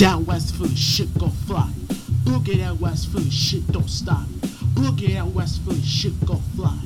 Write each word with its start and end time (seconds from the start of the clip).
Down 0.00 0.24
west 0.24 0.56
Philly, 0.56 0.74
shit 0.76 1.12
gon' 1.18 1.30
fly. 1.30 1.70
Boogie 2.24 2.56
down 2.56 2.78
west 2.78 3.12
Philly, 3.12 3.28
shit 3.28 3.70
don't 3.70 3.86
stop. 3.86 4.24
Boogie 4.72 5.12
down 5.12 5.34
west 5.34 5.60
Philly, 5.60 5.82
shit 5.82 6.18
gon' 6.24 6.40
fly. 6.56 6.78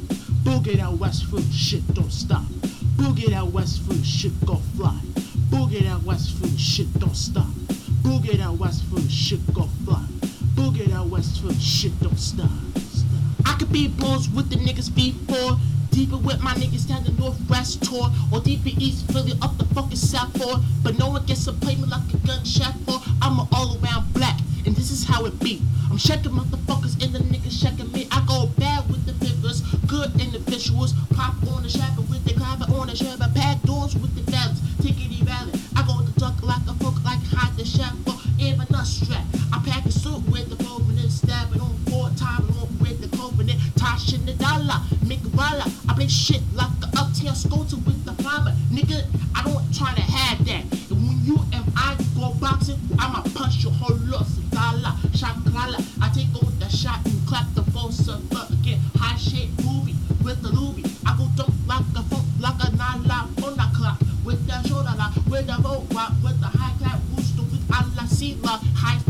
Boogie 0.43 0.79
down 0.79 0.99
west 0.99 1.27
Philly, 1.27 1.45
shit 1.53 1.87
don't 1.95 2.11
stop. 2.11 2.43
Boogie 2.97 3.31
down 3.31 3.53
west 3.53 3.83
Philly, 3.83 4.03
shit 4.03 4.33
gon' 4.45 4.61
fly. 4.77 4.99
Boogie 5.49 5.85
down 5.85 6.05
west 6.05 6.33
Philly, 6.39 6.57
shit 6.57 6.93
don't 6.99 7.15
stop. 7.15 7.47
Boogie 8.03 8.37
down 8.37 8.59
west 8.59 8.83
Philly, 8.87 9.09
shit 9.09 9.55
gon' 9.55 9.69
fly. 9.85 10.05
Boogie 10.57 10.89
down 10.89 11.09
west 11.09 11.41
Philly, 11.41 11.55
shit 11.55 11.93
don't 12.01 12.19
stop. 12.19 12.51
I 13.47 13.55
could 13.61 13.71
be 13.71 13.87
blows 13.87 14.29
with 14.29 14.51
the 14.51 14.57
niggas 14.57 14.93
before. 14.93 15.61
Deeper 15.93 16.17
with 16.17 16.41
my 16.41 16.55
niggas 16.55 16.89
down 16.89 17.05
the 17.05 17.13
northwest 17.13 17.85
tour, 17.85 18.11
or 18.33 18.41
deeper 18.41 18.71
east 18.81 19.07
Philly 19.13 19.39
up 19.41 19.57
the 19.59 19.65
fucking 19.67 19.95
south 19.95 20.37
four. 20.37 20.57
But 20.83 20.99
no 20.99 21.11
one 21.11 21.25
gets 21.25 21.45
to 21.45 21.53
play 21.53 21.77
me 21.77 21.85
like 21.85 22.13
a 22.13 22.17
gunshot 22.27 22.75
be. 26.05 26.11
I'm 26.11 26.23
checking 26.23 26.54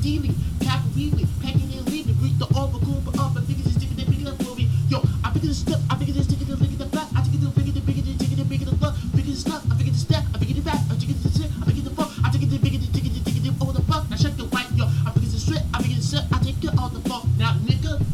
Stealing, 0.05 0.36
cap 0.60 0.84
weaving, 0.94 1.27
packing 1.41 1.72
and 1.72 1.88
leaving. 1.88 2.12
Greet 2.20 2.38
the 2.38 2.44
overcool, 2.52 3.00
but 3.06 3.19
up 3.19 3.36
and 3.36 3.47
figures 3.48 3.72
is 3.72 3.72
sticking 3.72 3.97
the 3.97 4.05
bigger 4.05 4.36
for 4.44 4.55
me. 4.55 4.69
Yo, 4.92 5.00
I 5.24 5.33
figure 5.33 5.48
the 5.48 5.55
step, 5.55 5.80
I 5.88 5.97
figure 5.97 6.12
the 6.12 6.22
stick, 6.22 6.44
I 6.44 6.60
figure 6.60 6.77
the 6.77 6.92
flat, 6.92 7.08
I 7.16 7.24
figure 7.24 7.41
the 7.41 7.48
bigger 7.56 7.72
the 7.72 7.80
bigger 7.80 8.05
the 8.05 8.12
bigger 8.12 8.36
the 8.36 8.44
bigger 8.44 8.69
the 8.69 8.77
fuck, 8.77 8.92
bigger 9.16 9.32
the 9.32 9.41
stuff, 9.41 9.64
I 9.64 9.80
figure 9.80 9.97
the 9.97 10.05
step, 10.05 10.22
I 10.34 10.36
figure 10.36 10.60
the 10.60 10.69
fat, 10.69 10.84
I 10.92 10.94
figure 11.00 11.16
the 11.16 11.32
shit, 11.32 11.48
I 11.56 11.64
figure 11.64 11.88
the 11.88 11.97
fuck, 11.97 12.12
I 12.20 12.28
figure 12.28 12.52
the 12.52 12.60
bigger 12.60 12.84
the 12.84 12.88
bigger 12.92 13.16
the 13.16 13.20
bigger 13.25 13.48
the 13.48 13.50
over 13.64 13.72
the 13.72 13.80
fuck. 13.88 14.05
Now 14.12 14.20
check 14.20 14.36
the 14.36 14.44
white, 14.52 14.69
yo, 14.77 14.84
I 14.84 15.08
figure 15.16 15.32
the 15.32 15.41
strip, 15.41 15.64
I 15.72 15.80
figure 15.80 15.97
the 15.97 16.05
shit, 16.05 16.25
I 16.28 16.36
take 16.44 16.60
it 16.60 16.77
all 16.77 16.92
the 16.92 17.00
fuck. 17.08 17.25
Now 17.41 17.56
nigga, 17.64 18.05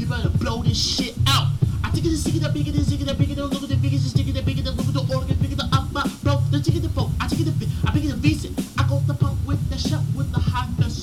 you 0.00 0.08
better 0.08 0.32
blow 0.40 0.64
this 0.64 0.80
shit 0.80 1.12
out. 1.28 1.52
I 1.84 1.92
think 1.92 2.08
it's 2.08 2.24
the 2.24 2.40
bigger 2.56 2.72
the 2.72 2.80
bigger 2.88 3.04
the 3.04 3.12
bigger 3.20 3.36
the 3.36 3.52
look 3.52 3.60
at 3.60 3.68
the 3.68 3.76
bigger 3.76 4.00
the 4.00 4.08
sticky 4.08 4.32
the 4.32 4.40
bigger 4.40 4.64
the 4.64 4.72
look 4.72 4.88
at 4.88 4.96
the 4.96 5.04
organ, 5.12 5.36
bigger 5.44 5.60
the 5.60 5.68
up, 5.76 5.92
blow 5.92 6.40
the 6.48 6.56
ticket 6.64 6.80
the 6.80 6.88
folk. 6.88 7.12
I 7.20 7.28
take 7.28 7.44
it 7.44 7.52
the 7.52 7.68
I 7.84 7.92
figure 7.92 8.16
the 8.16 8.20
visa. 8.24 8.48
I 8.80 8.88
go 8.88 9.04
the 9.04 9.12
pump 9.12 9.36
with 9.44 9.60
the 9.68 9.76
shot 9.76 10.00
with 10.16 10.32
the 10.32 10.40
hot 10.40 10.72
the. 10.80 10.88
I 10.88 10.93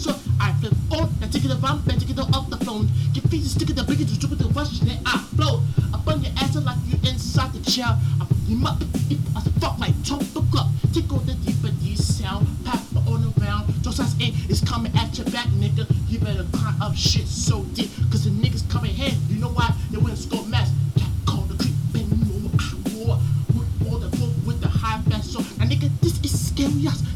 take 1.42 1.52
it 1.52 1.62
bump, 1.62 1.88
I 1.88 1.98
take 1.98 2.10
it 2.10 2.20
off 2.20 2.50
the 2.50 2.58
phone. 2.58 2.88
Get 3.14 3.24
feet 3.30 3.44
stick 3.44 3.70
it 3.70 3.76
the 3.76 3.84
the 3.84 4.08
stupid 4.08 4.40
the 4.40 4.48
rush, 4.50 4.80
then 4.80 5.00
I 5.06 5.18
flow. 5.36 5.62
Up 5.94 6.08
on 6.08 6.22
your 6.22 6.32
ass 6.38 6.56
like 6.56 6.78
you 6.86 6.98
inside 7.10 7.54
the 7.54 7.72
chair. 7.72 7.86
I 7.88 8.26
fuck 8.26 8.38
him 8.48 8.66
up, 8.66 8.82
if 9.10 9.20
I 9.36 9.42
fuck 9.60 9.80
like 9.80 9.96
top 10.04 10.20
the 10.20 10.42
club. 10.52 10.70
Tickle 10.94 11.20
the 11.20 11.34
deeper 11.34 11.74
D 11.82 11.96
sound, 11.96 12.48
pop 12.64 12.82
on 13.08 13.34
around. 13.40 13.74
Just 13.82 14.00
as 14.00 14.16
it 14.20 14.34
is 14.50 14.62
coming 14.62 14.92
at 14.96 15.18
your 15.18 15.26
back, 15.32 15.48
nigga. 15.58 15.88
You 16.10 16.20
better 16.20 16.46
climb 16.54 16.80
up 16.82 16.96
shit 16.96 17.28
so 17.28 17.64
deep, 17.74 17.90
cause 18.12 18.26
the 18.26 18.32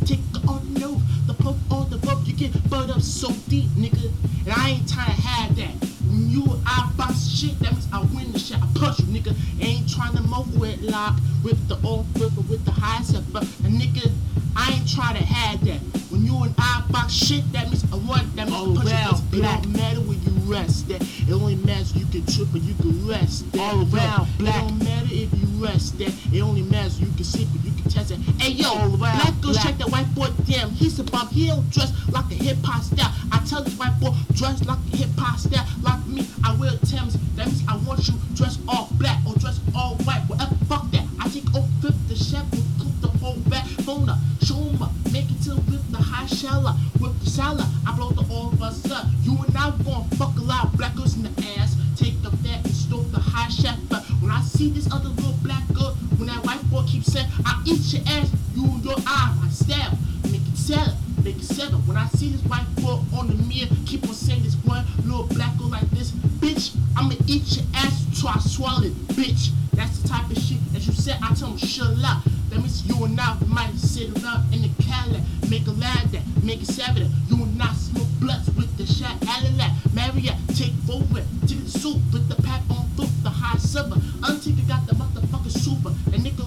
Take 0.06 0.20
on 0.48 0.74
no, 0.74 1.02
the 1.28 1.34
pump 1.34 1.58
on 1.72 1.90
the 1.90 1.98
rope, 2.08 2.26
you 2.26 2.34
get 2.34 2.52
burned 2.70 2.92
up 2.92 3.02
so 3.02 3.32
deep, 3.48 3.70
nigga. 3.72 4.12
And 4.46 4.54
I 4.54 4.70
ain't 4.72 4.90
trying 4.92 5.08
to 5.16 5.22
have 5.22 5.56
that. 5.56 5.74
When 6.08 6.30
you 6.30 6.46
I 6.66 6.92
box 6.98 7.28
shit, 7.28 7.58
that 7.60 7.72
means 7.74 7.88
I 7.92 8.02
win 8.14 8.32
the 8.32 8.40
shit. 8.40 8.58
I 8.58 8.68
punch 8.76 9.00
you, 9.00 9.06
nigga. 9.06 9.36
Ain't 9.62 9.90
trying 9.90 10.16
to 10.16 10.24
move 10.24 10.60
with 10.60 10.82
lock 10.82 11.16
with 11.44 11.68
the 11.68 11.78
old 11.88 12.06
flipper 12.16 12.42
with 12.42 12.66
the 12.66 12.72
high 12.72 13.02
stepper. 13.04 13.40
And 13.64 13.80
nigga, 13.82 14.12
I 14.56 14.72
ain't 14.72 14.90
trying 14.90 15.16
to 15.16 15.24
have 15.24 15.64
that. 15.66 15.80
When 16.12 16.24
you 16.26 16.44
and 16.44 16.54
I 16.58 16.84
box 16.92 17.14
shit, 17.14 17.44
that 17.52 17.68
means 17.68 17.84
I 17.92 17.98
want 17.98 18.36
that 18.36 18.48
means 18.48 18.56
All 18.56 18.70
oh, 18.70 18.74
I 18.74 18.76
punch 18.76 18.92
around 18.92 19.18
you. 19.18 19.40
It 19.40 19.42
black. 19.42 19.62
don't 19.64 19.74
matter 19.74 20.02
when 20.02 20.22
you 20.24 20.32
rest 20.52 20.88
that. 20.90 21.02
It 21.02 21.32
only 21.32 21.56
matters 21.56 21.96
you 21.96 22.06
can 22.06 22.26
trip 22.26 22.54
or 22.54 22.58
you 22.58 22.74
can 22.76 23.08
rest 23.08 23.52
that. 23.52 23.62
All 23.62 23.82
oh, 23.82 23.96
around 23.96 24.28
It 24.28 24.38
black. 24.40 24.62
don't 24.62 24.80
matter 24.80 25.10
if 25.12 25.30
you 25.34 25.48
rest 25.64 25.98
that. 26.00 26.14
It 26.34 26.42
only 26.42 26.62
matters 26.64 27.00
you 27.00 27.08
can 27.08 27.24
sleep 27.24 27.50
or 27.54 27.68
you 27.68 27.75
test. 27.96 28.12
Hey 28.40 28.52
yo, 28.52 28.68
oh, 28.70 28.78
All 28.92 28.98
black 28.98 29.24
girl 29.42 29.52
black. 29.54 29.64
check 29.66 29.78
that 29.78 29.90
white 29.90 30.14
boy. 30.16 30.28
Damn, 30.46 30.70
he's 30.72 31.00
a 31.00 31.04
bum. 31.04 31.28
He 31.30 31.48
don't 31.48 31.70
dress 31.70 31.92
like 32.12 32.26
a 32.32 32.36
hip 32.36 32.58
hop 32.64 32.84
style. 32.84 33.12
I 33.32 33.40
tell 33.46 33.64
this 33.64 33.78
white 33.78 33.98
boy 34.00 34.12
dress 34.34 34.64
like 34.66 34.78
a 34.94 34.98
hip 34.98 35.10
hop 35.18 35.40
style. 35.40 35.66
Like 35.82 36.06
me, 36.08 36.28
I 36.44 36.56
wear 36.58 36.72
Tim's. 36.86 37.16
That 37.36 37.48
means 37.48 37.64
I 37.68 37.78
want 37.78 38.08
you 38.08 38.16
dress 38.36 38.60
all 38.68 38.90
black 38.94 39.20
or 39.26 39.34
dress 39.36 39.60
all 39.76 39.96
white. 40.04 40.24
Whatever, 40.28 40.56
fuck 40.66 40.90
that. 40.92 41.06
I 41.20 41.30
take 41.30 41.48
off 41.56 41.68
fifth 41.82 42.08
the 42.10 42.16
chef 42.16 42.46
will 42.52 42.64
cook 42.80 42.94
the 43.02 43.08
whole 43.20 43.40
back. 43.50 43.66
Phone 43.86 44.10
up, 44.10 44.20
show 44.44 44.58
'em 44.60 44.82
up, 44.82 44.92
make 45.12 45.30
it 45.32 45.42
till 45.44 45.56
with 45.72 45.90
the 45.92 45.98
high 45.98 46.28
shallow. 46.28 46.76
With 47.00 47.18
the 47.24 47.30
salad, 47.30 47.66
I 47.88 47.96
blow 47.96 48.12
the 48.12 48.26
all 48.34 48.50
of 48.52 48.62
us 48.62 48.90
up. 48.92 49.06
You 49.24 49.38
and 49.48 49.56
I 49.58 49.72
gon' 49.84 50.04
fuck 50.20 50.38
a 50.38 50.42
lot 50.42 50.66
of 50.66 50.78
black 50.78 50.96
girls 50.96 51.16
in 51.16 51.24
the 51.24 51.34
ass. 51.58 51.76
Take 51.96 52.22
the 52.22 52.32
fat 52.44 52.66
and 52.66 52.74
stroke 52.76 53.10
the 53.12 53.20
high 53.20 53.50
chef. 53.50 53.78
But 53.90 54.05
when 54.26 54.34
I 54.34 54.42
see 54.42 54.72
this 54.72 54.92
other 54.92 55.10
little 55.10 55.38
black 55.44 55.62
girl, 55.72 55.94
when 56.18 56.28
that 56.30 56.44
white 56.44 56.64
boy 56.72 56.82
keeps 56.88 57.14
saying, 57.14 57.28
I 57.46 57.62
eat 57.64 57.94
your 57.94 58.02
ass, 58.08 58.34
you 58.56 58.66
and 58.66 58.84
your 58.84 58.98
eye, 59.06 59.38
I 59.38 59.50
stab. 59.50 59.94
Make 60.24 60.42
it 60.42 60.58
settle, 60.58 60.98
make 61.24 61.38
it 61.38 61.44
settle. 61.44 61.78
When 61.86 61.96
I 61.96 62.08
see 62.08 62.30
this 62.32 62.42
white 62.50 62.66
boy 62.78 62.98
on 63.16 63.28
the 63.28 63.36
mirror, 63.46 63.70
keep 63.86 64.04
on 64.08 64.16
saying 64.16 64.42
this 64.42 64.56
one 64.66 64.84
little 65.06 65.28
black 65.28 65.56
girl 65.60 65.70
like 65.70 65.88
this, 65.92 66.10
bitch, 66.42 66.76
I'ma 66.98 67.14
eat 67.28 67.56
your 67.56 67.66
ass 67.76 68.04
till 68.20 68.30
I 68.30 68.40
swallow 68.40 68.88
it, 68.88 68.98
bitch. 69.14 69.52
That's 69.74 70.00
the 70.02 70.08
type 70.08 70.26
of 70.32 70.38
shit 70.40 70.58
that 70.74 70.88
you 70.88 70.94
said. 70.94 71.20
I 71.22 71.36
tell 71.36 71.50
him, 71.50 71.58
shut 71.58 71.94
up. 72.04 72.24
That 72.50 72.58
means 72.58 72.84
you 72.88 73.06
and 73.06 73.20
I 73.22 73.38
might 73.46 73.76
sit 73.76 74.10
around 74.24 74.52
in 74.52 74.64
the 74.64 74.72
Cali, 74.82 75.22
make 75.52 75.68
a 75.68 75.72
lad 75.72 76.10
that, 76.14 76.24
make 76.42 76.64
it 76.64 76.68
seven. 76.68 77.12
You 77.30 77.44
and 77.44 77.62
I 77.62 77.72
smoke 77.74 78.08
blunts 78.20 78.48
with 78.58 78.76
the 78.78 78.88
shot, 78.88 79.20
Alalat, 79.22 79.94
Marriott, 79.94 80.38
take 80.56 80.74
over, 80.90 81.22
take 81.46 81.62
the 81.62 81.70
soup 81.70 82.02
with 82.12 82.28
the 82.28 82.42
pack 82.42 82.62
on 82.72 82.88
foot, 82.96 83.10
the 83.22 83.30
high 83.30 83.58
silver. 83.58 84.02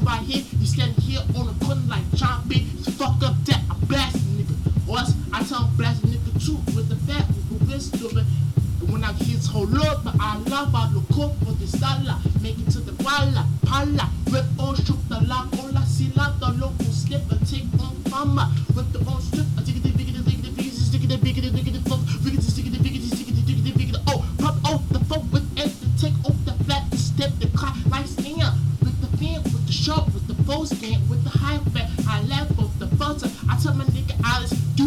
Right 0.08 0.22
here, 0.22 0.42
you 0.58 0.66
standing 0.66 0.96
here 1.02 1.20
on 1.36 1.46
the 1.46 1.64
corner 1.64 1.82
like 1.86 2.06
John 2.14 2.40
B. 2.48 2.64
Fuck 2.96 3.22
up 3.22 3.36
that, 3.44 3.60
I 3.70 3.74
blast 3.84 4.16
nigga. 4.32 4.56
Or 4.88 4.98
else 4.98 5.12
I 5.34 5.44
tell 5.44 5.64
him 5.64 5.76
blast 5.76 6.00
nigga 6.02 6.32
too 6.40 6.56
with 6.72 6.88
the 6.88 6.96
fat, 7.04 7.28
with 7.52 7.68
this 7.68 7.88
stupid. 7.88 8.24
When 8.88 9.04
I 9.04 9.12
hit 9.12 9.44
whole 9.44 9.66
lot, 9.66 10.02
but 10.04 10.14
I 10.18 10.38
love 10.48 10.74
I 10.74 10.90
look 10.96 11.12
up 11.12 11.36
for 11.44 11.52
the 11.52 11.68
dollar. 11.76 12.16
Make 12.40 12.58
it 12.58 12.70
to 12.72 12.80
the 12.80 12.96
walla, 13.04 13.44
pala, 13.66 14.08
rip 14.32 14.48
on 14.58 14.76
shoot 14.76 14.96
the 15.10 15.20
lock, 15.28 15.52
all 15.60 15.76
I 15.76 15.84
see 15.84 16.10
like 16.16 16.40
the 16.40 16.56
local 16.56 16.86
slip 16.86 17.30
and 17.30 17.44
take 17.46 17.68
on 17.76 17.92
farmer. 18.08 18.48
With 18.74 18.88
the 18.94 19.00
on 19.04 19.20
strip, 19.20 19.44
I 19.58 19.62
take 19.62 19.76
it, 19.76 19.82
the 19.82 19.92
bigger, 19.92 20.12
the 20.16 20.24
bigger, 20.24 20.70
stick 20.72 21.04
it, 21.04 21.08
bigger, 21.20 21.42
the 21.42 21.52
bigger, 21.52 21.72
the 21.76 21.84
fuck, 21.84 21.97
bigger, 21.97 21.97
the 21.97 21.97
stick 21.97 21.97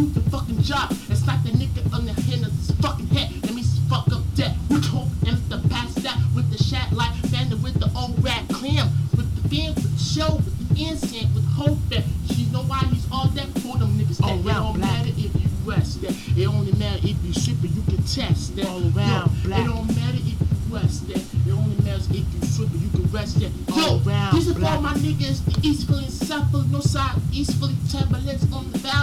do 0.02 0.20
the 0.20 0.30
fucking 0.30 0.62
job. 0.62 0.92
It's 1.10 1.26
like 1.28 1.44
the 1.44 1.52
nigga 1.52 1.82
on 1.94 2.06
the 2.06 2.14
hand 2.14 2.46
of 2.46 2.52
his 2.52 2.72
fucking 2.82 3.08
head. 3.08 3.30
Let 3.44 3.54
me 3.54 3.64
fuck 3.90 4.08
up 4.12 4.24
that. 4.36 4.56
Hope 4.90 5.08
and 5.28 5.38
the 5.50 5.60
pass 5.70 5.94
that. 5.96 6.18
With 6.36 6.50
the 6.52 6.62
shat 6.64 6.92
light 6.94 7.14
fender, 7.30 7.58
with 7.58 7.80
the 7.80 7.90
old 7.96 8.22
rat 8.24 8.48
clam. 8.50 8.90
With 9.16 9.30
the 9.42 9.50
fan, 9.50 9.76
with 9.76 9.92
the 9.98 10.04
show, 10.04 10.36
with 10.36 10.76
the 10.76 10.86
incense, 10.90 11.34
with 11.36 11.46
hope 11.46 11.78
that. 11.90 12.04
You 12.36 12.52
know 12.52 12.64
why 12.64 12.80
he's 12.92 13.08
all 13.12 13.28
that 13.30 13.48
for 13.62 13.78
them 13.78 13.98
niggas. 13.98 14.18
That 14.18 14.26
All 14.26 14.40
it 14.40 14.44
don't 14.54 14.74
black. 14.80 14.92
matter 15.06 15.10
if 15.10 15.36
you 15.36 15.50
rest 15.66 16.02
that. 16.02 16.16
It 16.38 16.48
only 16.48 16.72
matter 16.74 17.00
if 17.04 17.18
you 17.24 17.34
super, 17.34 17.68
you 17.68 17.82
can 17.84 18.02
test 18.04 18.56
that. 18.56 18.66
All 18.68 18.82
around 18.98 19.32
Yo, 19.44 19.48
black. 19.48 19.60
It 19.62 19.68
don't 19.70 19.88
matter 19.96 20.18
if 20.18 20.26
you 20.42 20.48
rest 20.70 21.08
that. 21.10 21.18
It 21.22 21.52
only 21.52 21.76
matters 21.84 22.10
if 22.10 22.26
you 22.34 22.42
super, 22.48 22.78
you 22.78 22.90
can 22.90 23.06
rest 23.12 23.40
that. 23.40 23.52
Yo, 23.76 23.82
All 23.84 24.02
around 24.08 24.34
this 24.36 24.48
is 24.48 24.54
for 24.54 24.60
black. 24.60 24.82
my 24.82 24.94
niggas, 24.96 25.46
the 25.46 25.68
East 25.68 25.88
Philly, 25.88 26.10
South 26.10 26.50
Philly, 26.52 26.66
no 26.72 26.80
side, 26.80 27.16
East 27.32 27.56
Philly, 27.60 27.76
turbulence 27.92 28.44
on 28.52 28.72
the 28.72 28.80
valley, 28.80 29.01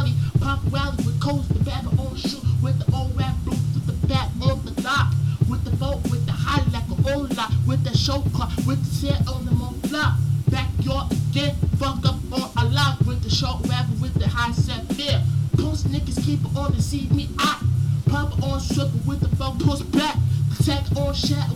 Pop 0.49 0.61
Valley 0.61 0.97
with 1.05 1.21
coast, 1.21 1.47
the 1.53 1.71
on 2.01 2.15
the 2.15 2.19
shoe, 2.19 2.41
with 2.63 2.79
the 2.79 2.97
old 2.97 3.15
rap 3.19 3.35
blue, 3.45 3.53
with 3.53 4.01
the 4.01 4.07
back 4.07 4.31
on 4.41 4.65
the 4.65 4.71
dock, 4.81 5.13
with 5.47 5.63
the 5.63 5.71
boat, 5.77 6.01
with 6.05 6.25
the 6.25 6.33
high 6.33 6.65
like 6.73 6.89
a 6.89 7.13
old 7.13 7.37
lot, 7.37 7.53
with 7.67 7.85
the 7.85 7.95
show 7.95 8.25
car, 8.35 8.49
with 8.67 8.83
the 8.83 8.91
set 8.91 9.29
on 9.29 9.45
the 9.45 9.51
moon 9.51 9.79
flop, 9.83 10.15
backyard 10.49 11.13
again, 11.13 11.55
fuck 11.77 12.03
up 12.07 12.17
on 12.33 12.49
a 12.65 12.71
lot, 12.71 12.97
with 13.05 13.23
the 13.23 13.29
short 13.29 13.61
rapper, 13.69 13.93
with 14.01 14.15
the 14.15 14.27
high 14.27 14.51
set 14.53 14.89
beer, 14.97 15.23
post 15.59 15.87
niggas 15.89 16.25
keep 16.25 16.41
on 16.57 16.73
to 16.73 16.81
see 16.81 17.11
me. 17.11 17.29
I 17.39 17.61
pop 18.09 18.43
on 18.43 18.59
struggle 18.59 19.01
with 19.07 19.21
the 19.21 19.29
phone, 19.37 19.59
push 19.59 19.81
back. 19.81 20.17
Tech 20.65 20.85
on 20.97 21.15
chat 21.15 21.48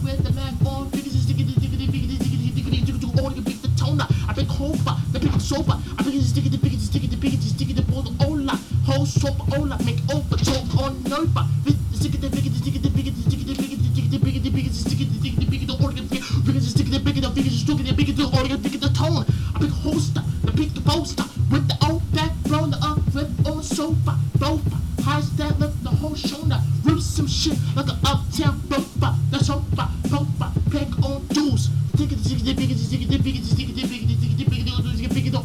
the 5.12 5.20
pick 5.20 5.35
of 5.35 5.43
sober. 5.43 5.76
I 5.99 6.03
pick 6.03 6.14
it, 6.14 6.23
stick 6.23 6.47
it, 6.47 6.53
the 6.53 6.59
pick 6.59 6.73
it, 6.73 6.81
stick 6.81 7.05
it, 7.05 7.11
the 7.11 7.17
pick 7.17 7.35
it, 7.35 7.43
stick 7.43 7.70
it, 7.70 7.76
the 7.76 7.82
pull 7.82 8.03
the 8.03 8.12
ola. 8.25 8.59
Whole 8.87 9.06
soap, 9.06 9.37
ola, 9.53 9.76
make 9.85 10.00
over, 10.09 10.37
talk 10.41 10.73
on 10.81 11.03
nova. 11.05 11.47
Pick 11.64 11.76
the 11.91 11.97
stick 11.97 12.14
it, 12.14 12.20
the 12.20 12.31
pick 12.31 12.47
it, 12.47 12.55
stick 12.56 12.76
it, 12.76 12.82
the 12.82 12.91
pick 12.91 13.06
it, 13.06 13.17
stick 13.17 13.41
it, 13.41 13.47
the 13.47 13.55
pick 13.55 13.73
it, 13.73 13.81
stick 13.93 14.05
it, 14.05 14.11
the 14.11 14.19
pick 14.19 14.35
it, 14.37 14.53
pick 14.53 14.67
it, 14.67 14.73
stick 14.73 15.00
it, 15.00 15.09
the 15.12 15.29
it, 15.29 15.50
pick 15.50 15.62
it, 15.62 15.67
the 15.69 15.76
organ, 15.85 16.09
pick 16.09 16.20
it, 16.20 16.62
stick 16.62 16.87
it, 16.88 16.93
the 16.97 17.00
pick 17.00 17.17
it, 17.17 17.25
pick 17.35 17.47
it, 17.47 17.53
stick 17.53 17.81
it, 17.81 17.97
pick 17.97 18.09
it, 18.09 18.17
the 18.17 18.25
organ, 18.25 18.62
pick 18.62 18.75
it, 18.75 18.81
the 18.81 18.88
tone. 18.88 19.25
I 19.55 19.59
pick 19.61 19.70
holster, 19.85 20.25
the 20.44 20.53
pick 20.53 20.73
the 20.73 20.81
poster. 20.81 21.31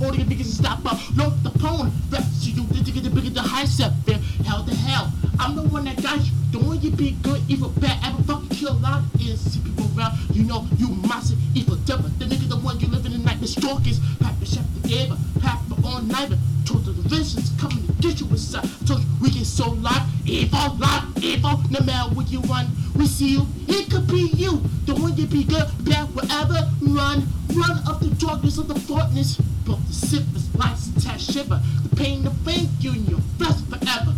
40 0.07 0.21
of 0.21 0.27
niggas 0.29 0.45
stop 0.45 0.85
up. 0.85 0.97
North 1.17 1.35
Dakota, 1.43 1.91
rest 2.09 2.47
you, 2.47 2.63
did 2.63 2.87
you 2.87 2.93
get 2.93 3.03
the 3.03 3.09
bigger 3.09 3.29
the 3.29 3.41
high 3.41 3.65
step 3.65 3.91
man. 4.07 4.21
Hell 4.47 4.63
to 4.63 4.73
hell. 4.73 5.11
I'm 5.37 5.53
the 5.53 5.63
one 5.63 5.83
that 5.83 6.01
got 6.01 6.23
you. 6.23 6.31
The 6.53 6.59
one 6.59 6.79
you 6.79 6.91
be 6.91 7.11
good, 7.21 7.41
evil, 7.49 7.73
bad, 7.75 7.99
ever 8.05 8.23
fucking 8.23 8.47
kill 8.55 8.71
a 8.71 8.79
lot 8.79 9.03
is 9.19 9.51
see 9.51 9.59
people 9.59 9.83
around. 9.97 10.15
You 10.31 10.45
know, 10.45 10.65
you 10.77 10.87
monster, 10.87 11.35
evil, 11.53 11.75
devil. 11.83 12.09
The 12.19 12.23
nigga, 12.23 12.47
the 12.47 12.55
one 12.55 12.79
you 12.79 12.87
living 12.87 13.11
in 13.11 13.25
like 13.25 13.41
the 13.41 13.47
stalkers. 13.47 13.99
Papa 14.21 14.45
Chef 14.45 14.63
the 14.79 14.87
Gaber, 14.87 15.17
Papa 15.41 15.75
on 15.85 16.07
Niver. 16.07 16.37
Total 16.63 16.93
divisions 16.93 17.51
coming 17.59 17.85
to 17.85 17.91
get 17.99 18.21
you 18.21 18.27
inside. 18.27 18.63
I 18.63 18.85
told 18.85 19.01
you, 19.01 19.07
we 19.21 19.29
get 19.31 19.45
so 19.45 19.71
locked, 19.71 20.07
evil, 20.25 20.77
locked, 20.79 21.19
evil, 21.21 21.59
no 21.69 21.81
matter 21.81 22.15
what 22.15 22.31
you 22.31 22.39
want 22.47 22.69
we 22.97 23.05
see 23.05 23.29
you. 23.29 23.45
It 23.67 23.89
could 23.91 24.07
be 24.07 24.29
you, 24.35 24.61
the 24.85 24.95
one 24.95 25.15
you 25.15 25.27
be 25.27 25.43
good, 25.43 25.67
bad, 25.85 26.13
whatever. 26.15 26.67
Run, 26.81 27.27
run 27.53 27.77
up 27.87 27.99
the 27.99 28.09
darkness 28.17 28.57
of 28.57 28.67
the 28.67 28.79
darkness. 28.91 29.37
Broke 29.65 29.85
the 29.87 29.93
syphilis, 29.93 30.53
lights 30.55 30.89
attached 30.95 31.31
shiver. 31.31 31.61
The 31.83 31.95
pain, 31.95 32.23
the 32.23 32.31
thank 32.45 32.69
you 32.79 32.91
in 32.91 33.05
your 33.05 33.19
breath 33.37 33.59
forever. 33.69 34.13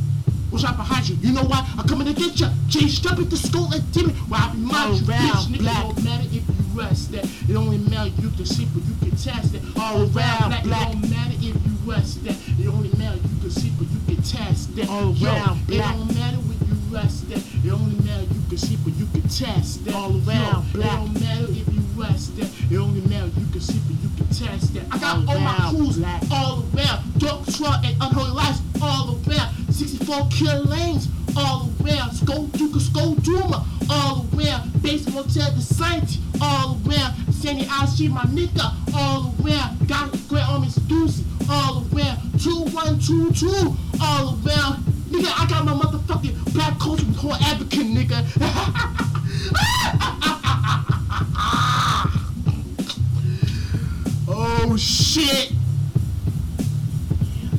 What's 0.49 0.63
right 0.63 0.75
behind 0.75 1.09
you? 1.09 1.15
You 1.21 1.33
know 1.33 1.43
why? 1.43 1.67
I'm 1.77 1.87
coming 1.87 2.07
to 2.07 2.13
get 2.13 2.39
you. 2.39 2.47
Change 2.69 2.97
step 2.97 3.19
at 3.19 3.29
the 3.29 3.37
skull 3.37 3.71
and 3.73 3.93
timid. 3.93 4.15
Why 4.29 4.49
I 4.49 4.53
be 4.53 4.59
my 4.59 4.85
All 4.85 4.95
bitch, 4.95 5.07
round 5.09 5.53
nigga. 5.53 5.59
Oh, 5.59 5.61
black. 5.61 5.83
Don't 5.95 6.03
matter 6.03 6.23
if 6.25 6.33
you 6.33 6.43
rest 6.73 7.11
that. 7.11 7.25
It 7.49 7.55
only 7.55 7.77
matter 7.77 8.09
you 8.21 8.29
can 8.29 8.45
see, 8.45 8.65
but 8.73 8.83
you 8.83 8.95
can 9.01 9.17
test 9.17 9.53
it. 9.55 9.61
All 9.77 10.05
round 10.05 10.13
black. 10.13 10.63
black. 10.63 10.89
It 10.89 11.01
don't 11.01 11.09
matter 11.09 11.33
if 11.35 11.43
you 11.43 11.55
rest 11.85 12.23
that. 12.25 12.35
It 12.59 12.67
only 12.67 12.89
matter 12.97 13.17
you 13.17 13.39
can 13.41 13.49
see, 13.51 13.69
but 13.77 13.87
you 13.89 13.99
can 14.07 14.23
test 14.23 14.75
that. 14.75 14.89
All 14.89 15.13
Yo, 15.13 15.27
round 15.27 15.61
It 15.61 15.67
black. 15.67 15.95
don't 15.95 16.07
matter 16.07 16.17
you 16.17 16.18
rest. 16.91 17.25
It 17.29 17.71
only 17.71 17.95
matter 18.05 18.23
you 18.23 18.41
can 18.49 18.57
see, 18.57 18.77
but 18.83 18.93
you 18.95 19.05
can 19.07 19.21
test 19.23 19.85
that. 19.85 19.93
All 19.95 20.11
around, 20.27 20.71
black. 20.73 20.85
It 20.93 20.97
don't 20.97 21.13
matter 21.21 21.45
if 21.49 21.67
you 21.73 21.81
rest 21.95 22.35
that. 22.37 22.49
It 22.71 22.77
only 22.77 23.01
matter 23.01 23.27
you 23.39 23.45
can 23.47 23.61
see, 23.61 23.79
but 23.87 23.95
you 24.01 24.09
can 24.17 24.27
test 24.27 24.73
that. 24.73 24.83
I 24.91 24.97
got 24.97 25.17
All 25.27 25.29
all 25.29 25.39
my 25.39 25.69
crews 25.69 25.97
black. 25.97 26.23
all 26.31 26.65
around. 26.75 27.19
Dark 27.19 27.45
truck 27.53 27.83
and 27.85 27.95
unholy 28.01 28.31
lights 28.31 28.61
all 28.81 29.19
around. 29.27 29.55
64 29.73 30.27
kill 30.31 30.63
lanes 30.65 31.07
all 31.37 31.69
around. 31.83 32.11
Skull 32.13 32.45
Duke, 32.47 32.79
Skull 32.81 33.13
Duma 33.15 33.65
all 33.89 34.25
around. 34.35 34.81
Baseball 34.81 35.23
Motel, 35.23 35.51
the 35.51 35.61
Saint 35.61 36.17
all 36.41 36.77
around. 36.87 37.13
Sandy 37.33 37.63
IC, 37.63 38.11
my 38.11 38.23
nigga 38.33 38.73
all 38.95 39.33
around. 39.43 39.87
Got 39.87 40.11
Great 40.27 40.47
Army 40.47 40.67
Stussy 40.67 41.23
all 41.49 41.85
around. 41.93 42.17
2122 42.41 43.75
all 44.01 44.37
around. 44.45 44.83
Nigga, 45.09 45.31
I 45.35 45.47
got 45.49 45.65
my 45.65 45.73
motherfucking 45.73 46.38
black 46.53 46.79
culture 46.79 47.05
whole 47.17 47.33
advocate, 47.35 47.85
nigga. 47.87 48.25
oh 54.27 54.75
shit. 54.77 55.51
Yeah, 57.21 57.49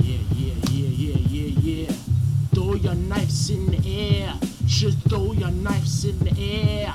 yeah, 0.00 0.18
yeah, 0.34 0.54
yeah, 0.70 0.88
yeah, 0.88 1.16
yeah, 1.28 1.60
yeah. 1.60 1.92
Throw 2.54 2.74
your 2.74 2.94
knives 2.94 3.50
in 3.50 3.66
the 3.66 3.78
air. 3.86 4.34
Just 4.66 4.98
throw 5.08 5.32
your 5.32 5.50
knives 5.50 6.04
in 6.04 6.18
the 6.20 6.32
air. 6.38 6.92